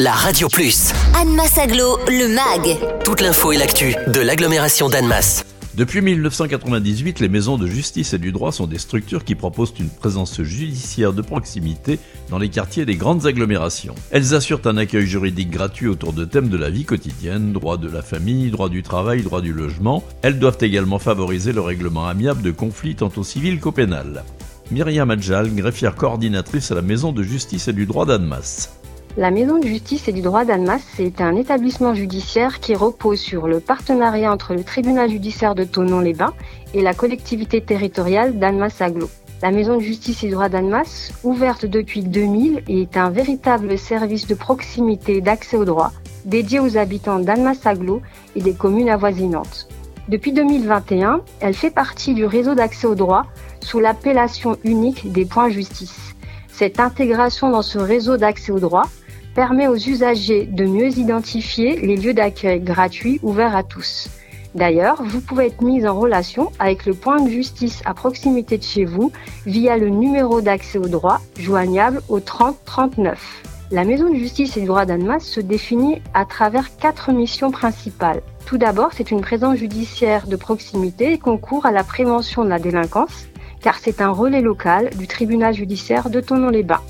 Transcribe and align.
la 0.00 0.12
Radio 0.12 0.46
Plus. 0.48 0.92
Annemasse 1.14 1.58
Aglo, 1.58 1.98
le 2.06 2.28
MAG. 2.28 2.78
Toute 3.04 3.20
l'info 3.20 3.50
et 3.50 3.56
l'actu 3.56 3.96
de 4.06 4.20
l'agglomération 4.20 4.88
d'Annemasse. 4.88 5.44
Depuis 5.74 6.02
1998, 6.02 7.18
les 7.18 7.28
maisons 7.28 7.58
de 7.58 7.66
justice 7.66 8.12
et 8.12 8.18
du 8.18 8.30
droit 8.30 8.52
sont 8.52 8.68
des 8.68 8.78
structures 8.78 9.24
qui 9.24 9.34
proposent 9.34 9.74
une 9.80 9.88
présence 9.88 10.40
judiciaire 10.42 11.12
de 11.12 11.22
proximité 11.22 11.98
dans 12.30 12.38
les 12.38 12.48
quartiers 12.48 12.86
des 12.86 12.94
grandes 12.94 13.26
agglomérations. 13.26 13.96
Elles 14.12 14.34
assurent 14.34 14.60
un 14.66 14.76
accueil 14.76 15.06
juridique 15.06 15.50
gratuit 15.50 15.88
autour 15.88 16.12
de 16.12 16.24
thèmes 16.24 16.48
de 16.48 16.56
la 16.56 16.70
vie 16.70 16.84
quotidienne, 16.84 17.52
droit 17.52 17.76
de 17.76 17.90
la 17.90 18.02
famille, 18.02 18.50
droit 18.52 18.68
du 18.68 18.84
travail, 18.84 19.22
droit 19.22 19.40
du 19.40 19.52
logement. 19.52 20.04
Elles 20.22 20.38
doivent 20.38 20.58
également 20.60 21.00
favoriser 21.00 21.52
le 21.52 21.60
règlement 21.60 22.06
amiable 22.06 22.42
de 22.42 22.52
conflits 22.52 22.94
tant 22.94 23.10
au 23.16 23.24
civil 23.24 23.58
qu'au 23.58 23.72
pénal. 23.72 24.22
Myriam 24.70 25.10
Adjal, 25.10 25.52
greffière 25.54 25.96
coordinatrice 25.96 26.70
à 26.70 26.74
la 26.74 26.82
Maison 26.82 27.10
de 27.10 27.22
justice 27.22 27.68
et 27.68 27.72
du 27.72 27.86
droit 27.86 28.04
d'Annemasse. 28.04 28.77
La 29.16 29.30
Maison 29.30 29.58
de 29.58 29.66
justice 29.66 30.06
et 30.08 30.12
du 30.12 30.20
droit 30.20 30.44
d'Annemasse, 30.44 30.86
c'est 30.96 31.20
un 31.20 31.34
établissement 31.34 31.94
judiciaire 31.94 32.60
qui 32.60 32.74
repose 32.74 33.18
sur 33.18 33.48
le 33.48 33.58
partenariat 33.58 34.32
entre 34.32 34.54
le 34.54 34.62
tribunal 34.62 35.10
judiciaire 35.10 35.54
de 35.54 35.64
Tonon-les-Bains 35.64 36.34
et 36.74 36.82
la 36.82 36.94
collectivité 36.94 37.60
territoriale 37.60 38.38
d'Annemasse-Aglo. 38.38 39.08
La 39.42 39.50
Maison 39.50 39.76
de 39.76 39.82
justice 39.82 40.22
et 40.22 40.26
du 40.26 40.32
droit 40.32 40.48
d'Annemasse, 40.48 41.12
ouverte 41.24 41.66
depuis 41.66 42.02
2000, 42.02 42.62
est 42.68 42.96
un 42.96 43.10
véritable 43.10 43.78
service 43.78 44.26
de 44.26 44.34
proximité 44.34 45.20
d'accès 45.20 45.56
au 45.56 45.64
droit 45.64 45.92
dédié 46.24 46.60
aux 46.60 46.76
habitants 46.76 47.18
d'Annemasse-Aglo 47.18 48.02
et 48.36 48.42
des 48.42 48.54
communes 48.54 48.90
avoisinantes. 48.90 49.68
Depuis 50.08 50.32
2021, 50.32 51.22
elle 51.40 51.54
fait 51.54 51.70
partie 51.70 52.14
du 52.14 52.24
réseau 52.24 52.54
d'accès 52.54 52.86
au 52.86 52.94
droit 52.94 53.26
sous 53.60 53.80
l'appellation 53.80 54.58
unique 54.64 55.12
des 55.12 55.24
points 55.24 55.48
justice. 55.48 56.14
Cette 56.58 56.80
intégration 56.80 57.50
dans 57.50 57.62
ce 57.62 57.78
réseau 57.78 58.16
d'accès 58.16 58.50
au 58.50 58.58
droit 58.58 58.88
permet 59.36 59.68
aux 59.68 59.76
usagers 59.76 60.44
de 60.44 60.64
mieux 60.64 60.88
identifier 60.98 61.76
les 61.76 61.94
lieux 61.94 62.14
d'accueil 62.14 62.58
gratuits 62.58 63.20
ouverts 63.22 63.54
à 63.54 63.62
tous. 63.62 64.08
D'ailleurs, 64.56 65.00
vous 65.04 65.20
pouvez 65.20 65.46
être 65.46 65.62
mis 65.62 65.86
en 65.86 65.96
relation 65.96 66.50
avec 66.58 66.84
le 66.84 66.94
point 66.94 67.22
de 67.22 67.30
justice 67.30 67.80
à 67.84 67.94
proximité 67.94 68.58
de 68.58 68.64
chez 68.64 68.84
vous 68.84 69.12
via 69.46 69.76
le 69.76 69.88
numéro 69.88 70.40
d'accès 70.40 70.78
au 70.78 70.88
droit 70.88 71.20
joignable 71.38 72.02
au 72.08 72.18
3039. 72.18 73.44
La 73.70 73.84
Maison 73.84 74.10
de 74.10 74.16
justice 74.16 74.56
et 74.56 74.60
du 74.62 74.66
droit 74.66 74.84
d'Annemasse 74.84 75.26
se 75.26 75.40
définit 75.40 76.02
à 76.12 76.24
travers 76.24 76.76
quatre 76.76 77.12
missions 77.12 77.52
principales. 77.52 78.20
Tout 78.46 78.58
d'abord, 78.58 78.90
c'est 78.94 79.12
une 79.12 79.20
présence 79.20 79.58
judiciaire 79.58 80.26
de 80.26 80.34
proximité 80.34 81.12
et 81.12 81.18
concourt 81.18 81.66
à 81.66 81.70
la 81.70 81.84
prévention 81.84 82.42
de 82.42 82.48
la 82.48 82.58
délinquance, 82.58 83.28
car 83.60 83.78
c'est 83.78 84.00
un 84.00 84.10
relais 84.10 84.40
local 84.40 84.90
du 84.98 85.06
tribunal 85.06 85.54
judiciaire 85.54 86.10
de 86.10 86.20
Tonon-les-Bains. 86.20 86.82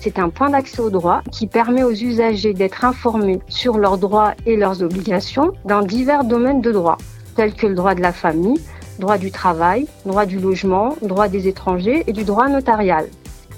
C'est 0.00 0.18
un 0.18 0.28
point 0.28 0.50
d'accès 0.50 0.80
au 0.80 0.90
droit 0.90 1.22
qui 1.32 1.46
permet 1.46 1.82
aux 1.82 1.92
usagers 1.92 2.52
d'être 2.52 2.84
informés 2.84 3.40
sur 3.48 3.78
leurs 3.78 3.98
droits 3.98 4.34
et 4.44 4.56
leurs 4.56 4.82
obligations 4.82 5.52
dans 5.64 5.82
divers 5.82 6.24
domaines 6.24 6.60
de 6.60 6.72
droit, 6.72 6.98
tels 7.34 7.54
que 7.54 7.66
le 7.66 7.74
droit 7.74 7.94
de 7.94 8.02
la 8.02 8.12
famille, 8.12 8.60
droit 8.98 9.18
du 9.18 9.30
travail, 9.30 9.86
droit 10.04 10.26
du 10.26 10.38
logement, 10.38 10.96
droit 11.02 11.28
des 11.28 11.48
étrangers 11.48 12.04
et 12.06 12.12
du 12.12 12.24
droit 12.24 12.48
notarial 12.48 13.06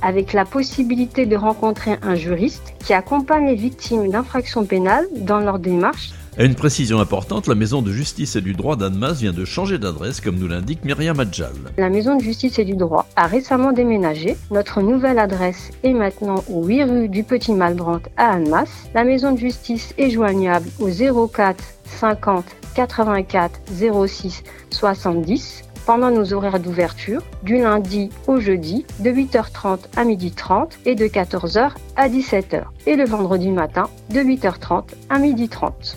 avec 0.03 0.33
la 0.33 0.45
possibilité 0.45 1.27
de 1.27 1.37
rencontrer 1.37 1.97
un 2.03 2.15
juriste 2.15 2.75
qui 2.79 2.93
accompagne 2.93 3.47
les 3.47 3.55
victimes 3.55 4.11
d'infractions 4.11 4.65
pénales 4.65 5.07
dans 5.17 5.41
leur 5.41 5.59
démarche. 5.59 6.13
À 6.39 6.45
une 6.45 6.55
précision 6.55 7.01
importante, 7.01 7.49
la 7.49 7.57
Maison 7.57 7.83
de 7.83 7.91
justice 7.91 8.37
et 8.37 8.41
du 8.41 8.53
droit 8.53 8.77
d'Annemasse 8.77 9.19
vient 9.19 9.33
de 9.33 9.45
changer 9.45 9.77
d'adresse, 9.77 10.21
comme 10.21 10.37
nous 10.37 10.47
l'indique 10.47 10.85
Myriam 10.85 11.19
Adjal. 11.19 11.51
La 11.77 11.91
Maison 11.91 12.15
de 12.15 12.23
justice 12.23 12.61
et 12.61 12.65
du 12.65 12.77
droit 12.77 13.09
a 13.17 13.27
récemment 13.27 13.73
déménagé. 13.73 14.37
Notre 14.53 14.81
nouvelle 14.81 15.19
adresse 15.19 15.73
est 15.83 15.93
maintenant 15.93 16.45
au 16.49 16.65
8 16.65 16.85
rue 16.85 17.09
du 17.09 17.25
Petit 17.25 17.55
Malbrant 17.55 17.99
à 18.17 18.35
Annemasse. 18.35 18.89
La 18.95 19.03
Maison 19.03 19.33
de 19.33 19.39
justice 19.41 19.93
est 19.99 20.11
joignable 20.11 20.69
au 20.79 20.89
04 21.27 21.57
50 21.87 22.45
84 22.77 23.61
06 24.07 24.45
70 24.71 25.65
pendant 25.87 26.13
nos 26.13 26.35
horaires 26.35 26.61
d'ouverture, 26.61 27.23
du 27.43 27.57
lundi 27.57 28.11
au 28.29 28.39
jeudi, 28.39 28.87
de 29.01 29.11
8h30 29.11 29.79
à 29.97 30.05
12h30 30.05 30.69
et 30.85 30.95
de 30.95 31.07
14h 31.07 31.73
à 31.97 32.09
17h. 32.09 32.63
Et 32.87 32.95
le 32.95 33.07
vendredi 33.07 33.49
matin, 33.49 33.89
de 34.11 34.21
8h30 34.21 34.85
à 35.09 35.19
12h30. 35.19 35.97